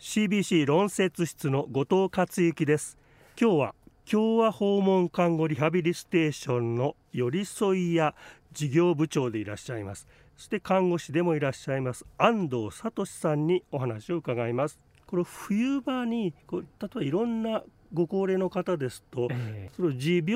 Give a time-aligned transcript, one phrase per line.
[0.00, 2.96] CBC 論説室の後藤克之です。
[3.38, 3.74] 今日は
[4.10, 8.14] 共和訪問看護リハビリステーションの寄り添いや
[8.54, 10.08] 事業部長でいらっしゃいます。
[10.38, 12.06] そして看護師でもいらっしゃいます。
[12.16, 14.80] 安藤聡さんにお話を伺います。
[15.06, 17.62] この冬場にこう例えばいろんな
[17.92, 20.34] ご高齢の方ですと、えー、その持病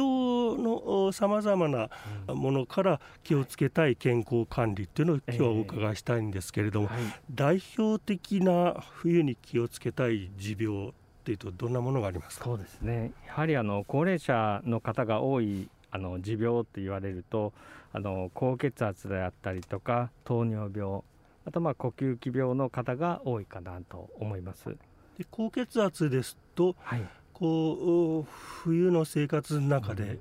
[0.60, 1.88] のさまざまな
[2.26, 10.92] ものから気をつけたい健康管理っていうのを今日はお伺いしたいんですけれども、えーはい、代表的な冬に気をつけたい持病っ
[11.24, 12.44] ていうとどんなものがありますか？
[12.44, 13.12] そうですね。
[13.26, 17.52] やはりあの高齢者の方が多いあの持病って言われると
[17.92, 21.02] あの高血圧であったりとか糖尿病
[21.46, 24.76] あとまあ呼吸器病の方が多いかなと思います。
[25.16, 27.02] で高血圧ですと、はい、
[27.34, 30.20] こう冬の生活の中で、うん、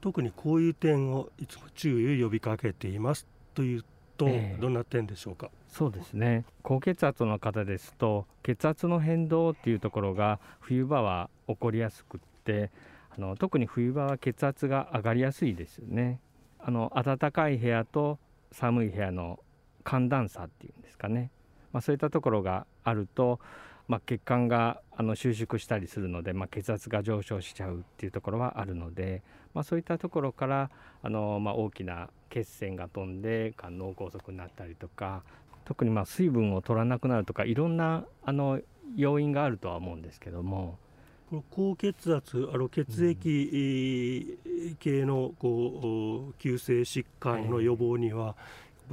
[0.00, 3.84] 特にこういう点をいつも注意を呼びかけていますという
[4.16, 5.50] と、えー、どんな点でしょうか？
[5.68, 6.44] そうですね。
[6.62, 12.70] 高血圧の方ですと血圧の変動っていうところが冬場は起こりやすくって
[13.10, 16.20] あの特に冬場は血圧が上がりやすいですよね。
[16.60, 18.18] あの暖かい部屋と
[18.52, 19.40] 寒い部屋の
[19.82, 21.32] 寒暖差っていうんですかね、
[21.72, 23.40] まあ、そういったところがあると
[23.88, 29.22] まあ、血管があの収縮したりするので、まあ、血圧が上昇しちゃうっていうところはあるので、
[29.54, 30.70] まあ、そういったところから
[31.02, 35.22] あの、まあ、大きな血栓が飛んで脳梗塞になったりとか
[35.64, 38.60] 特にまあ水分を取らなくなるとかいろんなあの
[38.96, 40.78] 要因があるとは思うんですけども。
[41.50, 44.38] 高血圧あの血液
[44.78, 48.36] 系のこう急性疾患の予防には、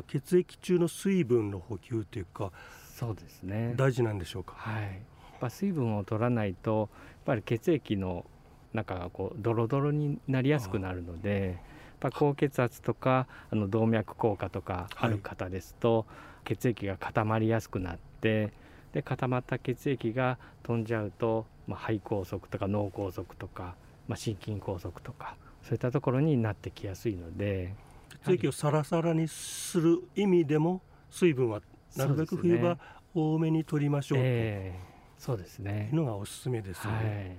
[0.07, 2.53] 血液中の水分の補給というか
[2.99, 4.55] そうですね大事なんでしょうか？
[4.57, 5.01] はい、
[5.39, 6.89] まあ、水分を取らないとやっ
[7.25, 8.25] ぱり血液の
[8.73, 11.57] 中がこうドロドロになりやすくなるので。
[12.01, 16.05] やっぱ高血圧とかあの動脈硬化とかある方ですと、は
[16.45, 18.53] い、血液が固まりやすくなって
[18.93, 23.75] で固まった血液が飛んじゃうと、まあ、肺梗塞とか脳梗塞とか、
[24.07, 27.73] まあ、心筋梗塞とかそういったところになってきやすいので
[28.23, 30.81] 血液をサラサラにする意味でも
[31.11, 31.59] 水分は
[31.97, 32.77] なるべく冬場
[33.15, 35.89] 多めに取りましょうと、えー、そうですね。
[35.93, 37.35] のがおすすめですよね、はい、やっ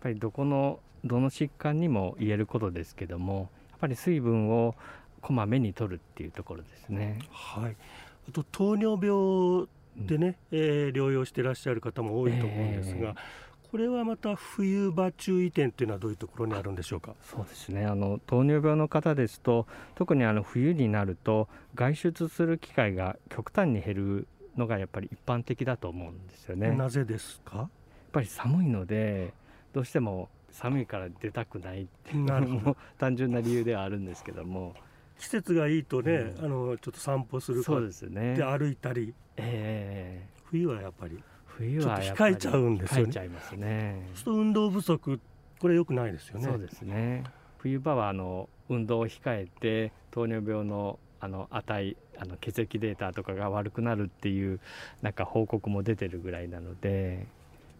[0.00, 4.74] ぱりどこのどの疾患にも言えることですけどもやっぱり水分を
[5.20, 7.18] こまめに取るっていうところですね。
[7.30, 7.76] はい、
[8.28, 13.16] あと糖尿病でね、うん、えー、療養していらっしゃる方も多いと思うんですが、えー
[13.68, 17.14] これはまた冬場注意点というのはどういうところにあるんでしょうか？
[17.24, 17.84] そうですね。
[17.84, 19.66] あの糖尿病の方ですと
[19.96, 27.56] 特にあの冬になると外出する機会が極端に減るのがやっぱり一般的だと思うんですよねなぜですか？
[27.58, 27.68] やっ
[28.12, 29.32] ぱり寒いので
[29.72, 34.74] どうしても寒いから出たくないっていうのも単純な理由ではあるんですけども
[35.18, 43.06] 季節がいいとね、うん、あのちょっと散歩するそうですねで歩いたり、えー、冬はやっぱり冬は控えちゃうんですよね。
[43.06, 44.10] 控えちゃいますね。
[44.14, 45.20] そう運動不足
[45.58, 46.44] これ良くないですよね。
[46.44, 47.24] そうですね。
[47.58, 54.60] 冬場はあの運動を控えて糖尿病のあの値あの血液データとかが悪くなるっていう
[55.02, 57.26] なんか報告も出てるぐらいなので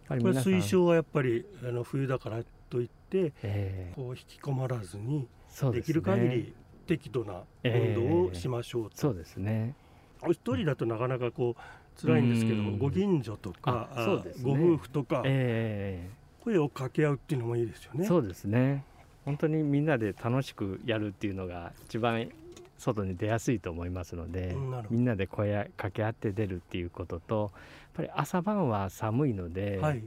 [0.09, 5.29] これ推奨はやっぱりあの冬だからといって、えー、こう引き込まらずに
[5.73, 6.55] できる限り
[6.87, 9.75] 適度な運動をしましょうと、えー、そうですね。
[10.23, 13.89] お一人だとなかなかこう辛いんですけどご近所とか、
[14.25, 18.07] ね、ご夫婦とか、えー、声を掛け合うっていうのもいいですよね。
[18.07, 18.85] そうですね。
[19.25, 22.29] 本当にみんなで楽しくやるっていうのが一番
[22.79, 24.57] 外に出やすいと思いますので
[24.91, 27.61] みんなで声掛け合って出るっていうこととやっ
[27.95, 30.05] ぱり朝晩は寒いので、はい、やっ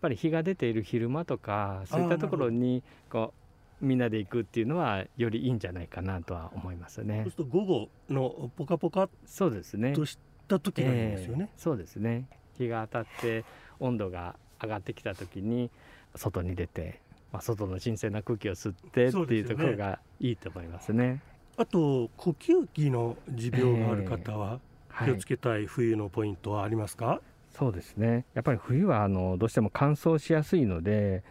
[0.00, 3.32] ぱり日が出ている昼間とかそういったところにこ
[3.80, 7.22] うみんなで行くっていうのはよりいいんじゃないかなとは思いますね。
[7.24, 12.26] そうすると午後のポカポカそうですねとした時がいいんですよね、えー、そうですね。
[12.58, 13.44] 日が当たって
[13.78, 15.70] 温度が上がってきた時に
[16.14, 17.00] 外に出て、
[17.32, 21.22] まあ、外の新鮮な空気を吸ってっていうところがいいと思いますね。
[21.60, 24.60] あと呼吸器の持病がある方は
[25.04, 27.20] 気をつけたい冬のポイントはありますか、はい、
[27.54, 28.24] そうですね。
[28.32, 31.22] やっぱり冬はあのどうしても乾燥しやすいのでやっ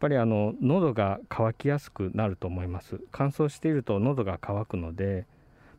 [0.00, 2.98] ぱりあの喉が渇きやすくなると思います。
[3.12, 5.26] 乾燥していると喉が渇くので、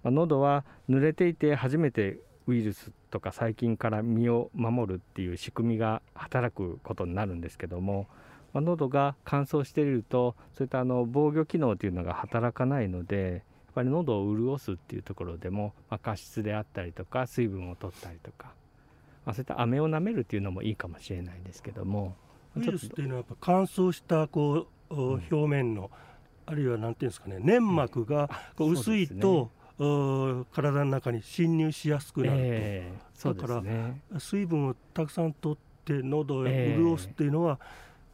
[0.04, 8.06] まあ、喉は濡れていて初めてウイルスとか細菌から身を守るっていう仕組みが働くことになるんですけども、
[8.54, 13.49] まあ、喉が乾燥しているとそういったあの防御機能というのが働かないので
[13.80, 18.52] ぱり喉を潤すっていうところでも、まあ、加湿であったりとか水分を取ったりとか、
[19.26, 22.16] まあ、そういった飴を舐めるっていうのもいいかもしれないですけども
[22.56, 25.84] ウイルスっていうのはやっぱ乾燥したこう表面の、
[26.48, 29.52] うん、あるいは何ていうんですかね粘膜がこう薄いと、
[30.52, 35.58] 体の中に侵入しやすくなると、えー、だから、ね、水分をたくさんとっ
[35.90, 37.60] して喉を潤すっていうのは、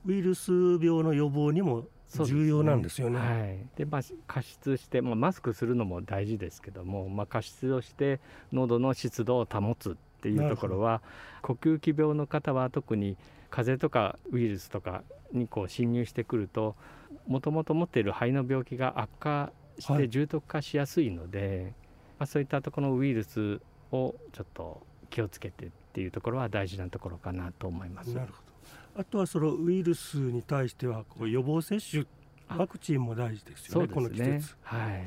[0.06, 1.86] ウイルス病の予防にも
[2.24, 3.20] 重要なんですよね。
[3.20, 8.20] で、ねはい、でまあ、加湿して、まあ、マスクするのも大事ですけども、まあ、加湿をして
[8.54, 11.02] 喉の湿度を保つっていうところは
[11.42, 13.18] 呼吸器病の方は特に
[13.50, 16.76] 風邪とかウイルスとかにこう侵入してくると
[17.28, 21.72] もともと持っている肺の病気が悪化して重篤化しやすいので、はい、ま
[22.20, 23.60] あ、そういったところのウイルス
[23.92, 28.14] をちょっと気をつけてっていうところは大事なところかなと思います。
[28.14, 28.45] なるほど
[28.96, 32.06] あとはそのウイルスに対してはこう予防接種
[32.48, 33.94] ワクチンも大事ですよね、ね。
[33.94, 34.56] この季節。
[34.64, 35.06] はい。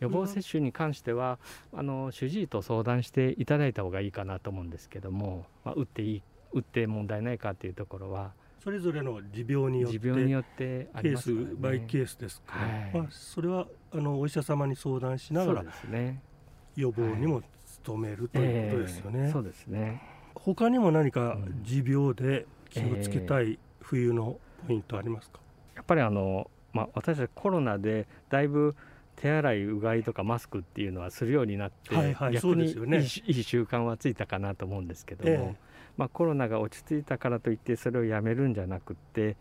[0.00, 1.38] 予防接種に関しては、
[1.72, 8.32] あの主治医と相談していただいた方がいいかなと思うんですけども、まあ、打っていい打って問題ないかというところは
[8.62, 16.20] それぞれの持病によって持病によってケースバイケースですから、はい、まあ、それはあのお医者様に相談しながら、ね、
[16.74, 17.42] 予防にも
[17.84, 19.20] 努めるということですよね。
[19.26, 20.02] えー、そうですね。
[20.34, 25.40] 他にも何か持病で気をつけたい冬のポイントありますか、
[25.74, 28.74] やっぱりあの、まあ、私たちコロナでだいぶ
[29.16, 35.54] 手洗いうがいとかマスクっていうのはするようになって、はいはい、逆にいい,、ね、いい習慣はついたかなと思うんですけども、えー、
[35.96, 39.36] まあ、コロナが落ち着いたからといってそれをやめるんじゃなくって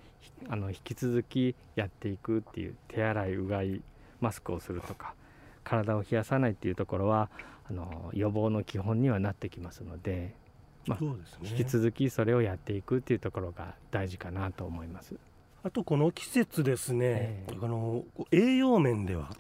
[0.50, 3.82] あの引き続きやっていくっていう手洗いうがい
[4.22, 5.14] マスクをするとか
[5.64, 7.30] 体を冷やさないっていうところは
[7.70, 10.34] あの予防の基本にはなってきますので。
[10.88, 11.10] まあ、ね、
[11.44, 15.16] 引き続きそれをやっていくっていうところが大事かなと思います。
[15.66, 19.32] あとこの季節ですね、えー、あの栄養面では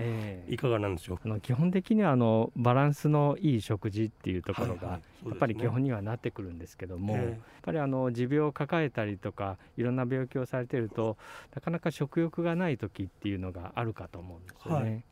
[0.50, 7.26] いかがなんでしょう、えー、あの基本的にはあのバランスのいい食事っていうところが、やっぱり基本にはなってくるんですけども、やっ
[7.62, 11.16] ぱりあの持病を抱えたりとかいろんな病気をされてると
[11.54, 14.90] なかなか食欲がない時っていうのがあるかと思うんですよね。
[14.90, 15.04] はい、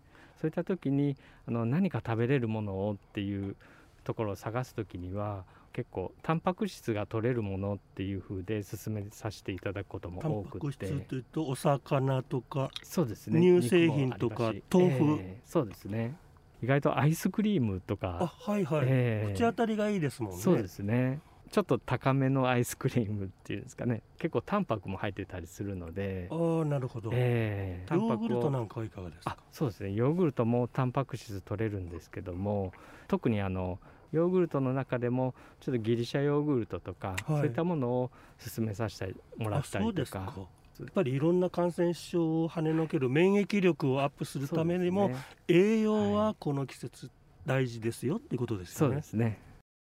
[0.42, 1.16] そういった時に
[1.48, 3.56] あの何か食べれるものをっていう
[4.04, 10.88] ところを探す時には結構タンパク質が取れるものっていう風で進めさせていただくことも多くて。
[10.88, 13.42] タンパク質というとお魚とかそうですね。
[13.42, 16.16] 乳製品とか豆腐、えー、そうですね。
[16.62, 18.20] 意外とアイスクリームとか。
[18.22, 20.38] あはいはい、えー、口当たりがいいですもんね。
[20.38, 21.20] そうですね。
[21.52, 24.02] ちょっと高めのアイスクリームっていうんですかね。
[24.18, 26.28] 結構タンパクも入ってたりするので。
[26.32, 29.38] ああなるほど、えー、タンパクヨーグルトなんかはいかがですか？
[29.52, 29.92] そうですね。
[29.92, 32.72] ヨーグルトもタンパク質取れるんですけども
[33.08, 33.80] 特にあの
[34.14, 38.12] ヨーグルトの中でもちょっとギリシャヨーグルトとか、はい、そういったものを
[38.56, 40.34] 勧めさせてもらったりとか。
[40.80, 45.16] やっぱりいろんな感染症を跳ねのける免疫力をアップするためにも、ね、
[45.48, 47.12] 栄養はこの季節
[47.46, 48.94] 大事ですよっていうことですよね。
[48.94, 49.38] そうですね